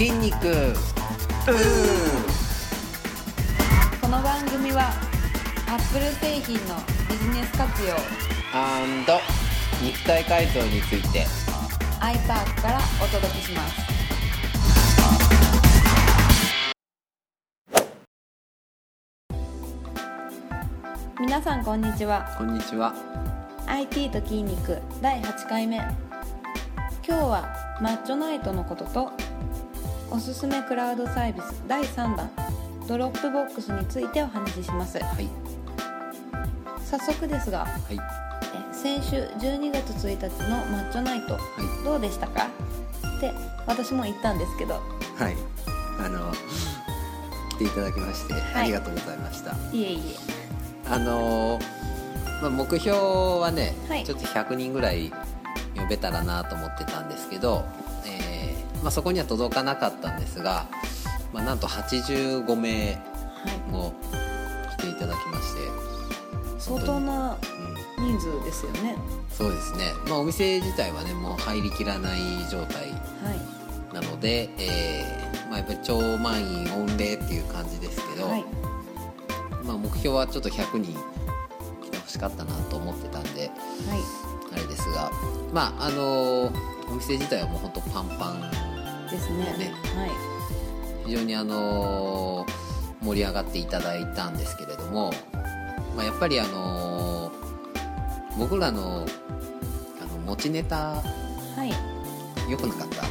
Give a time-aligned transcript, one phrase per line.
[0.00, 0.32] 筋肉。
[4.00, 4.94] この番組は
[5.68, 6.76] アップル製品の
[7.06, 7.94] ビジネス活用。
[9.84, 11.26] 肉体改造について。
[12.00, 13.74] iPark からお届けします。
[21.20, 22.34] 皆さんこんにちは。
[22.38, 22.94] こんにちは。
[23.66, 25.76] IT と筋肉第8回目。
[25.76, 29.12] 今日はマッチョナイトのことと
[30.10, 32.30] おすすめクラウドサービス第3弾
[32.88, 34.98] ドロップボックスについてお話しします。
[34.98, 35.28] はい。
[36.84, 37.94] 早速ですがはい。
[37.94, 41.84] え先週12月1日のマッチョナイトはい。
[41.84, 42.48] どうでしたか？
[43.16, 43.30] って
[43.66, 44.74] 私も言ったんですけど。
[44.74, 44.80] は
[45.30, 45.36] い。
[46.00, 46.32] あの
[47.50, 49.52] 来ていただきまして、ありがとうございました。
[49.72, 50.00] いえい
[50.90, 51.58] あの
[52.42, 54.04] まあ、目標はね、はい。
[54.04, 55.12] ちょっと100人ぐらい
[55.76, 57.89] 呼べたらなと思ってたんですけど、えー
[58.82, 60.68] まあ、そこには届かなかったんですが、
[61.32, 62.98] まあ、なんと85名
[63.70, 63.94] も
[64.78, 65.90] 来ていただきまして。
[66.58, 67.38] 相当な
[67.98, 68.96] うん人数ですよね。
[69.30, 72.20] そうですね、まあ、お店自体はねもう入りきらない
[72.50, 73.34] 状態は
[73.92, 73.94] い。
[73.94, 78.44] なので、えーまあ、やっぱり超満員御礼っていう感じですけど、はい。
[79.64, 80.94] まあ、目標はちょっと100人
[81.82, 83.50] 来てほしかったなと思ってたんではい。
[84.52, 85.10] あれですが
[85.52, 86.46] まああの
[86.90, 88.69] お店自体はもう本当パンパン
[89.10, 89.44] ですね。
[89.58, 89.74] ね。
[89.96, 90.10] はい。
[91.06, 92.46] 非常にあの
[93.02, 95.10] 盛り上がっていただいたんですけれども、
[95.96, 97.32] まあ、やっぱりあの
[98.38, 99.06] 僕らの
[100.00, 101.02] あの持ちネタ
[101.56, 103.06] はい、良くなかった？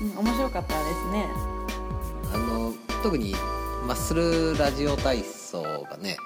[0.00, 1.26] うん、面白かったですね。
[2.34, 3.34] あの特に
[3.86, 6.16] マッスルラジオ体操がね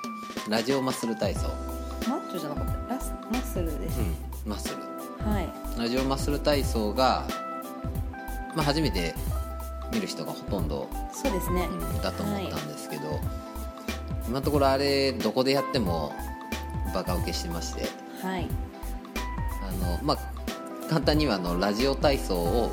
[0.48, 1.48] ラジオマッスル体操、
[2.08, 2.94] マッチョじゃなかった？
[2.94, 3.98] ラスマッスルです、
[4.46, 4.76] マッスル。
[5.28, 5.48] はい。
[5.78, 7.26] ラジオマッスル体操が、
[8.56, 9.14] まあ、初めて
[9.92, 13.20] 見る人がほとんど、そうですね、うんだと思ったんですけど、
[14.26, 16.12] 今のところあれどこでやっても
[16.94, 17.82] バカ受けしてまして
[18.22, 18.48] はい。
[19.62, 20.18] あのまあ
[20.88, 22.70] 簡単にはあのラジオ体操を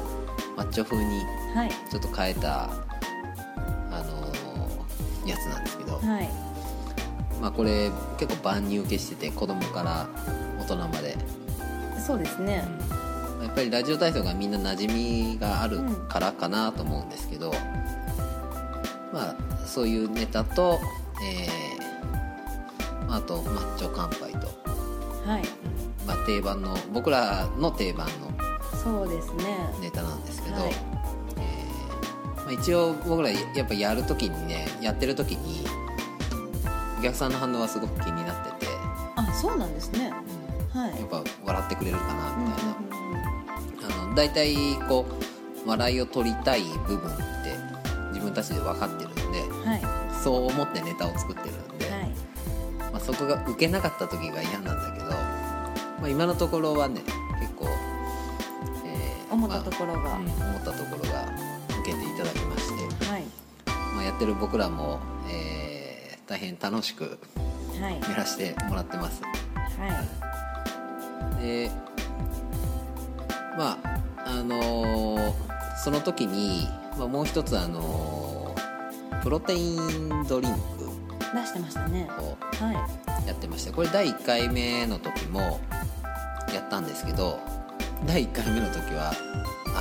[0.55, 1.21] マッチョ風に
[1.53, 1.71] はい。
[1.91, 6.29] ちょっと変えたあのやつなんですけど、はい。
[7.41, 10.07] まあ、これ結構万人受けしてて子供から
[10.59, 11.17] 大人まで。
[11.99, 12.63] そうですね、
[13.43, 17.51] やっぱりラジオ体操がみんな馴染みがあるからかなと思うんですけど、
[19.11, 20.79] まあそういうネタと、
[21.23, 24.47] えーまああとマッチョ乾杯と、
[25.27, 25.43] はい。
[26.05, 28.13] まあ、定番の僕らの定番の
[28.77, 29.55] そうですね。
[29.79, 30.73] ネタなんですけど、はい。
[31.37, 35.65] えーまあ、一応僕らやっぱやる時にねやってる時に
[36.99, 38.71] お客さんの反応はすごく気になってて、
[39.15, 40.11] あそうなんですね。
[40.73, 40.81] うん。
[40.81, 40.99] はい。
[40.99, 42.71] やっぱ笑ってくれるかなうんうんみたいな。
[42.71, 42.92] あの
[44.15, 44.55] 大体
[44.87, 45.05] こ
[45.65, 47.23] う笑いを取りたい部分って
[48.09, 49.81] 自分たちで分かってるんでうんはい。
[50.23, 52.09] そう思ってネタを作ってるんで、はい。
[52.91, 57.01] まあ、そこが受けなかった時が嫌なんだけど、まあ、今のところはね
[57.39, 57.67] 結構、
[58.85, 61.25] えー思ったところが、まあうん思ったところが
[61.81, 62.67] 受けていただきまし
[62.99, 63.23] て、はい。
[63.95, 64.99] まあ、やってる僕らも、
[65.29, 67.19] えー大変楽しく
[67.81, 67.99] はい。
[67.99, 69.21] やらせてもらってます。
[69.23, 69.29] は
[71.39, 71.43] い。
[71.43, 71.71] で
[73.57, 73.92] まあ
[74.25, 75.33] あのー
[75.83, 76.67] その時に、
[76.97, 80.59] まあ、もう一つあのープロテインドリンク
[81.33, 82.07] 出してましたね。
[82.19, 82.73] をは
[83.25, 85.59] やってましてこれ第1回目の時も
[86.53, 87.39] やったんですけど
[88.05, 89.13] 第1回目の時は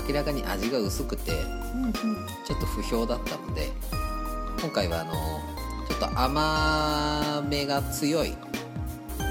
[0.09, 1.93] 明らかに味が薄くていうんうん。
[1.93, 3.71] ちょっと不評だったので
[4.61, 5.13] 今回はあの
[5.89, 8.33] ちょっと甘めが強い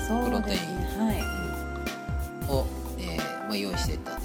[0.07, 2.51] プロテインねはい。
[2.51, 2.65] を、
[2.99, 4.19] えーまあ、用意してた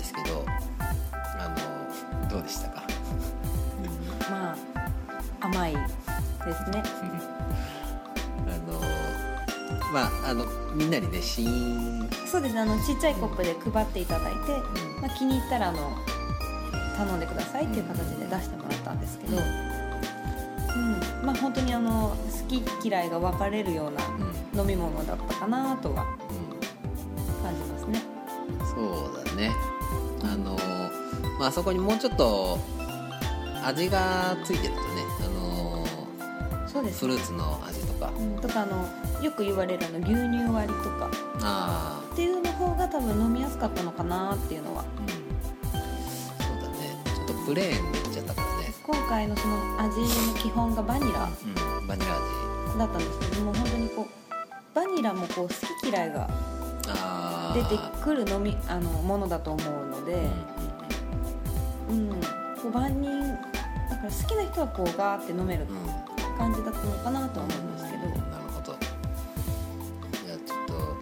[5.47, 5.79] 甘いで
[6.55, 6.83] すね。
[8.47, 8.81] あの
[9.93, 14.39] まああのみんなにね試飲、そうですねあのちっちゃいコップで配っていただいて、
[15.01, 15.97] まあ、気に入ったらあの
[16.97, 19.43] 頼んでくださいっていう形で出してもらったんですけど、うん。
[21.27, 24.61] まあ本当にあの好き嫌いが分かれるようなうん。
[24.61, 27.99] 飲み物だったかなとはう感じますね。
[27.99, 29.51] ん、そうだね。
[30.25, 30.57] あの
[31.39, 32.59] まああそこにもうちょっと
[33.67, 34.96] 味がついてるとね
[36.77, 38.13] そうですフルーツの味とか。
[38.19, 38.87] うん、とかあの
[39.25, 41.11] よく言われるあの牛乳割りとか。
[41.41, 44.85] ああっていうの方が多分飲みやすかったのかなっていうのは。
[44.85, 45.07] うん。
[45.09, 47.03] そうだね。
[47.07, 48.75] ちょっとプレーンでいっちゃったからね。
[48.87, 51.25] 今回のその味の基本がバニラ。
[51.25, 51.87] うん。
[51.87, 52.79] バニラ味。
[52.79, 56.29] だったんですけどもう本当にこうバニラもこう好き嫌いが
[57.55, 60.29] 出てくる飲みあのものだと思うので、
[61.89, 62.11] うん。
[62.11, 63.23] こう万人
[63.89, 65.67] だから好きな人はこうガーって飲める。
[65.71, 68.09] うん感じだったのかなとは思うんですけど。
[68.31, 68.77] なるほど。
[70.25, 70.97] じゃあちょっと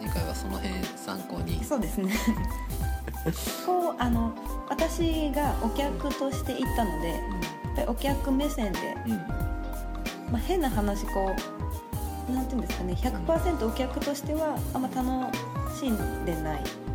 [0.00, 1.64] 次回はその辺参考に。
[1.64, 2.12] そうですね。
[3.66, 4.32] こうあの
[4.68, 7.20] 私がお客として行ったのでやっ
[7.76, 9.12] ぱりお客目線で、うん。
[9.12, 9.18] うん
[10.32, 11.30] まあ、変な話こ
[12.28, 15.36] うなんていうんですかね100%お客としてはあんま楽
[15.76, 16.62] しんでない。
[16.64, 16.91] た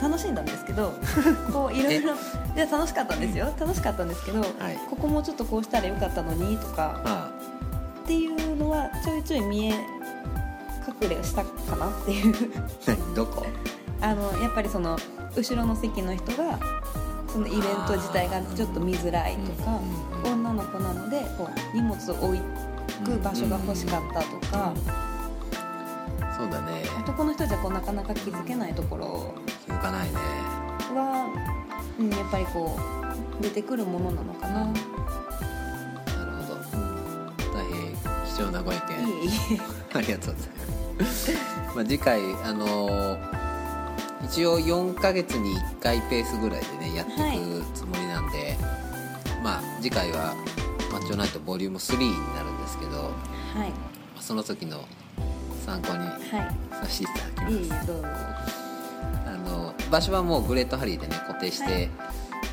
[0.00, 0.92] 楽しんだんですけど
[1.52, 2.14] こういろいろ
[2.54, 3.52] で楽しかったんですよ。
[3.58, 4.48] 楽しかったんですけど、はい。
[4.88, 7.30] ここもうちょっとこうしたらよかったのにとかあ。
[8.04, 9.74] っていうのはちょいちょい見え
[11.00, 12.34] 隠れしたかなっていう。
[12.86, 13.14] 何？
[13.14, 13.46] どこ？
[14.00, 14.98] あのやっぱりその
[15.36, 16.58] 後ろの席の人が
[17.32, 22.36] そのイベント自体がちょっと見づらいとかうんうんうん女の子なのでこう荷物を置
[23.04, 24.72] く場所が欲しかったとか。
[26.36, 26.82] そうだね。
[26.98, 29.34] 男の人じゃこうなかなか気づけないところ
[29.82, 30.14] かないね。
[30.94, 31.28] は、
[31.98, 32.78] うん、やっぱりこ
[33.40, 34.66] う出てくるものなのかな。
[34.66, 36.60] なるほど。
[37.52, 37.94] 大変
[38.26, 38.80] 貴重なご意見。
[39.92, 40.50] ありがとうござい
[41.00, 41.32] ます。
[41.74, 43.42] まあ次回あのー
[44.24, 48.56] 一応4ヶ月に1回ペースぐらいでねやっていくつもりなんで、
[49.42, 50.34] まあ次回は
[50.92, 53.72] マッチョナイトボリューム3になるんですけど、はい。
[54.20, 54.84] その時の
[55.66, 56.18] 参考には
[56.70, 57.54] させていただきます。
[57.54, 58.08] いえどうぞ。
[58.08, 58.61] あの
[59.92, 61.90] 場所はもうグレートハリーでね固定して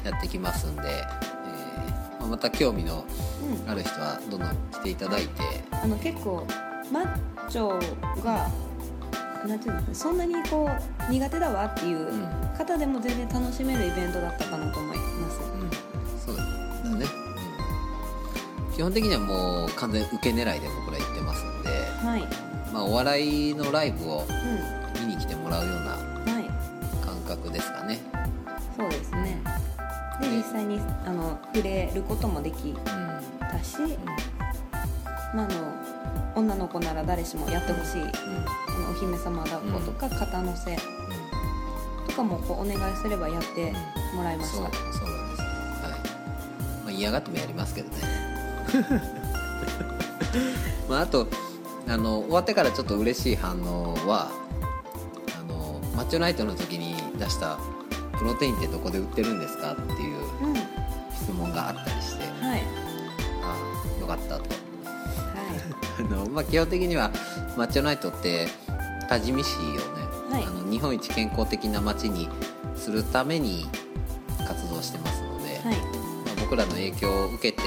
[0.03, 3.03] やってきますんで、えーまた興味の
[3.41, 5.41] うんある人はどんどん来ていただいて、
[5.71, 6.45] あの結構
[6.91, 7.07] マッ
[7.50, 7.80] チョ
[8.24, 8.47] が
[9.47, 10.69] なんていうんですかそんなにこ
[11.09, 12.21] う苦手だわっていううん。
[12.56, 15.39] 方でも全然楽しめるイベントだったかなと思います。
[15.41, 17.06] うん、そうだね、
[18.69, 21.69] うん、基本的にはもう完全受け狙いで僕ら言ってますんで、
[22.06, 22.27] はい。
[22.71, 25.95] まあ、お笑いのライブをう見に来てもらうようなんは
[26.25, 26.25] い。
[26.27, 26.38] 感
[27.30, 28.00] 覚ですかね、
[28.76, 29.42] そうですね。
[30.20, 32.78] で実際にあの触れることもできうん。
[33.40, 33.78] たし、
[35.34, 35.74] まあ、あの
[36.36, 38.12] 女の子なら誰しもやってほしいうん。
[38.92, 40.78] お姫様抱っことか肩乗せ
[42.08, 43.72] とかもこうお願いすればやって
[44.16, 45.52] もらいましそうたそうなんです、はい。
[46.84, 47.96] まあ、嫌がってもやりますけどね。
[50.90, 51.28] まああと
[51.88, 54.30] あの終わってからちょっと嬉しい反応は
[55.40, 57.57] あのマッチョナイトの時に出した
[58.18, 60.54] プロテインってどこで売ってるんですかっていううん。
[60.54, 60.80] は
[61.13, 62.24] 質問があったりして。
[62.24, 62.27] い。
[63.44, 63.56] あ
[63.98, 64.44] あよかったと。
[64.44, 64.48] は
[66.00, 67.12] あの、まあ、基本的には
[67.57, 68.48] マッチョナイトって
[69.07, 69.80] 多治見市をね、
[70.31, 70.44] はい。
[70.44, 72.30] あの日本一健康的な街に
[72.75, 73.68] するために
[74.48, 75.77] 活動してますので、いはい。
[75.77, 77.62] まあ、僕らの影響を受けて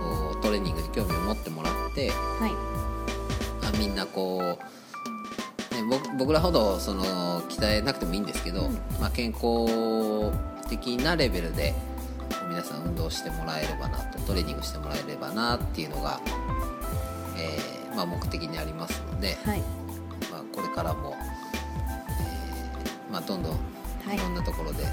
[0.00, 2.52] こうトレーニングに興味を持ってもらって、はい。
[3.62, 4.58] まあ、みんなこう、ね、
[6.12, 8.74] 僕僕らほどその鍛えなくてもいいんですけど、うん。
[9.00, 10.30] まあ、健康
[10.68, 11.74] 的なレベルで
[12.48, 16.20] 皆さん運動してもらえればなとトレーニングしてもらえればなっていうのが、
[17.36, 19.60] えーまあ、目的にありますので、はい。
[20.30, 23.58] まあ、これからも、えーまあ、どんどんは
[24.12, 24.16] い。
[24.16, 24.84] いろんなところで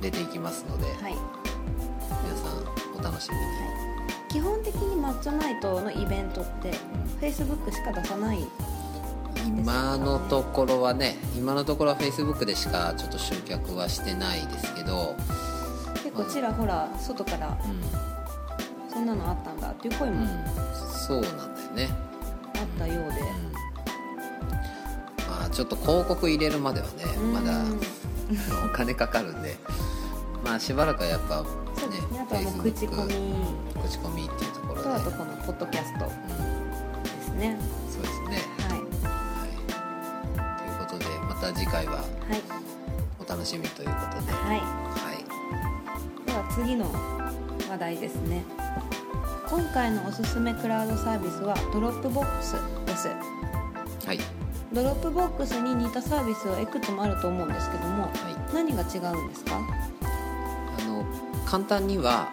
[0.00, 1.14] 出ていきますので、はい。
[2.24, 3.42] 皆さんお楽しみに。
[4.28, 6.76] 基本的にマッチョナイトのイベントってうん。
[7.20, 8.38] Facebook しか出さない
[9.46, 15.14] 今のところはね今のところは Facebook でしかちょっと集客はしてないですけど、
[15.94, 20.28] 結構ちらほら外からうそんなのあったんだっていう声もんうん、
[21.06, 21.88] そうなんだよね、
[22.56, 23.12] あったようで、うん。
[25.28, 27.32] まあちょっと広告入れるまではねうん。
[27.32, 27.62] まだ
[28.64, 29.56] お金かかるんで。
[30.44, 31.48] まあしばらくはやっぱね
[32.12, 32.20] ね。
[32.20, 33.14] あとはもう口コミ。
[33.84, 37.58] 口コミっていうところで、とあとこのポッドキャストうん、ですね。
[37.90, 38.55] そうですね
[41.52, 42.04] た次回ははい。
[43.18, 44.32] お楽しみということで。
[44.32, 44.58] はい。
[44.58, 45.24] はい。
[46.26, 46.90] では次の
[47.70, 48.44] 話題ですね。
[49.48, 52.54] 今回のおすすめクラウドサービスはドロップボックス
[52.86, 53.08] です。
[54.06, 54.18] はい。
[54.72, 58.10] ドロップボックスに似たサービスはいくつもあると思うんですけどもはい。
[58.54, 59.60] 何が違うんですか？
[60.78, 61.04] あの
[61.46, 62.28] 簡単には、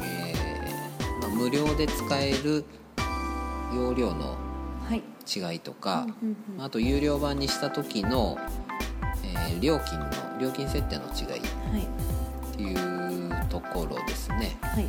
[0.00, 2.64] えーまあ、無料で使える
[3.74, 4.47] 容量のはい
[4.96, 6.06] 違いとか、
[6.58, 8.38] あと有料版にした時の、
[9.24, 10.06] えー料金の
[10.40, 11.42] 料金設定の違いっ
[11.72, 12.56] はい。
[12.56, 14.56] ていうところですね。
[14.62, 14.88] はい。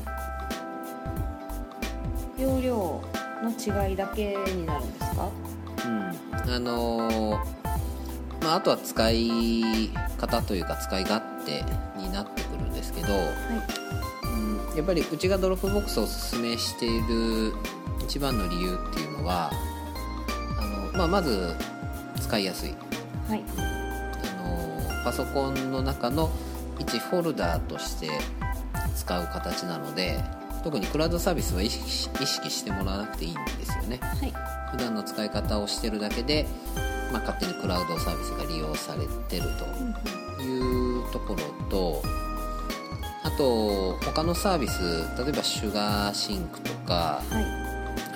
[2.41, 3.01] 容量
[3.44, 3.50] の
[3.88, 5.29] 違いだけになるんですか？
[5.86, 6.51] うん。
[6.51, 7.46] あのー
[8.41, 11.65] まあ、あとは使い方というか使い勝手
[12.00, 13.24] になってくるんですけど、はい。
[14.72, 14.77] うん。
[14.77, 17.53] やっぱりうちがドロップボックスをおすすめしている
[18.03, 19.51] 一番の理由っていうのは
[21.00, 21.56] まあ、まず
[22.20, 22.75] 使いやすい。
[23.29, 23.44] はい。
[23.58, 26.29] あのパソコンの中の
[26.77, 28.10] 一フォルダーとして
[28.98, 30.22] 使う形なので
[30.62, 33.98] 特にクラウドサービスは意識してもらわなくていいんですよね。
[34.01, 34.34] はい。
[34.72, 36.46] 普段の使い方をしてるだけで、
[37.13, 39.44] まあ、勝手にクラウドサービスが利用されてる
[40.38, 42.03] というところと
[43.24, 44.82] あと他のサービス
[45.18, 47.46] 例えばシュガーシンクとかはい。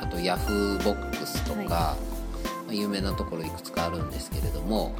[0.03, 1.67] あとヤフーボックスとか、はい。
[1.69, 2.12] まあ
[2.77, 4.93] 有名なところいくつかあるんですけれども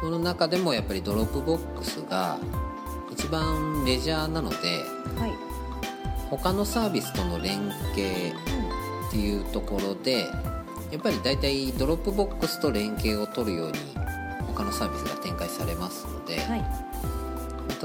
[0.00, 2.38] その中でもやっぱりドロップボックスが
[3.12, 4.56] 一番メジャーなので
[5.18, 5.32] はい。
[6.30, 7.54] 他のサービスとの連
[7.94, 8.34] 携
[9.08, 10.26] っていうところで
[10.90, 13.78] やっぱり大体ドロップボックスと連携を取るように
[14.46, 16.64] 他のサービスが展開されますので、はい。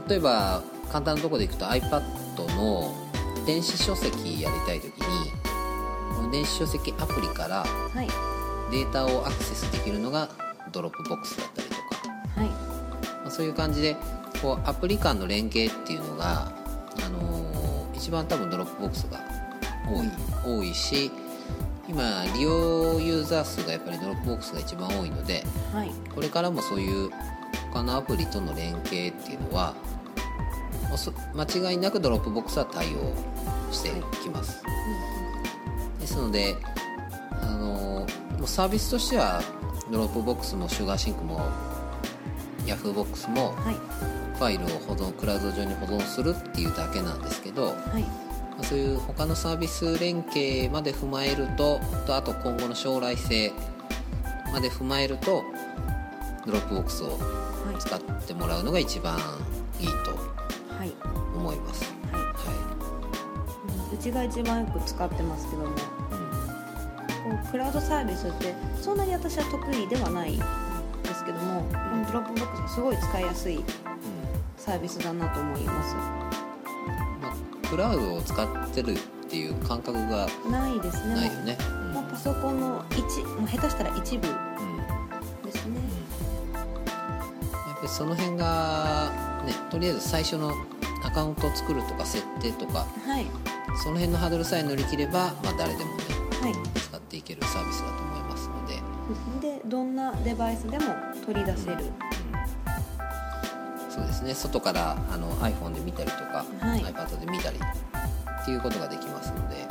[0.10, 2.02] 例えば簡単なところでいくと iPad
[2.56, 2.94] の
[3.46, 5.32] 電子書籍やりたい時に
[6.16, 8.33] この電子書籍アプリからはい
[8.74, 10.30] データをアクセスできるのが
[10.72, 11.82] ドロップボックスだったりとか、
[12.42, 12.48] はい。
[12.48, 13.96] まあ、そういう感じで
[14.42, 16.52] こうアプリ間の連携っていうのが、
[17.06, 17.54] あのー
[17.96, 19.18] 一番多分ドロップボックスが
[19.88, 20.60] 多い。
[20.60, 21.10] 多いし
[21.88, 25.92] 今利用ユーザー数がやっぱりドロップボックスが一番多いのではい。
[26.14, 27.12] これからもそういう
[27.72, 29.74] 他のアプリとの連携っていうのは
[31.34, 33.14] 間違いなくドロップボックスは対応
[33.72, 33.90] して
[34.22, 34.62] きます、
[36.00, 36.83] ですのであの
[38.44, 39.42] もうサービスとしては
[39.90, 41.40] ドロップボックスもシュガーシンクも
[42.68, 43.76] ヤフーボックスもはい。
[44.38, 48.02] ファイルを保存クラウド上に保存するっていうだけなんですけど、はい。
[48.02, 53.54] まあそういう他のサービス連携まで踏まえるととあと今後の将来性
[54.52, 55.42] まで踏まえると
[56.46, 57.80] ドロップボックスをはい。
[57.80, 59.18] 使ってもらうのが一番
[59.80, 59.94] いいと
[60.76, 60.92] はい。
[61.34, 61.86] 思います。
[62.12, 63.88] ははい。
[63.90, 63.98] うん。
[63.98, 65.74] うちが一番よく使ってますけどもこ
[66.12, 66.23] う
[67.52, 70.46] クラウドサービスってそんなに私は得意ではないんで
[71.14, 73.64] すけどもこのドロップボックスはすごい使いやすいうん
[74.58, 75.96] サービスだなと思います。
[75.96, 77.30] ま
[77.66, 78.98] あ、クラウドを使ってるっ
[79.30, 81.16] ていう感覚がないですね。
[81.16, 81.58] ないよね。
[81.94, 84.34] もうパソコンの一もう下手したら一部うん。
[84.34, 85.80] うんですね。
[86.54, 89.12] やっぱりその辺が
[89.46, 90.54] ねとりあえず最初の
[91.04, 93.26] アカウントを作るとか設定とかはい。
[93.84, 96.04] その辺のハードルさえ乗り切れば、まあ、誰でもね。
[96.42, 96.73] はい
[97.24, 100.86] けるサービスだと思いますので、でどんなデバイスでも
[101.26, 101.86] 取り出せる。
[103.90, 104.34] そうですね。
[104.34, 106.82] 外からあの iPhone で見たりとか、はい。
[106.82, 107.60] iPad で見たり
[108.42, 109.68] っていうことができますので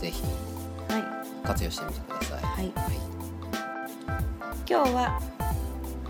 [0.00, 0.22] ぜひ
[0.88, 1.04] はい。
[1.46, 2.42] 活用してみてください。
[2.42, 2.72] はい。
[2.74, 3.08] はい。
[4.68, 5.20] 今日は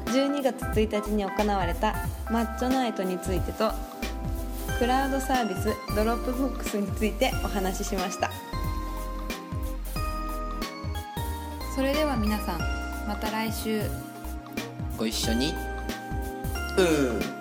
[0.07, 1.95] 12月1日に行われた
[2.31, 3.71] マッチョナイトについてと
[4.79, 8.31] クラウドサービスドロップボックスについてお話ししました
[11.79, 12.59] それでは皆さん
[13.07, 13.83] また来週。
[14.97, 15.55] ご一緒に。
[16.77, 17.38] うん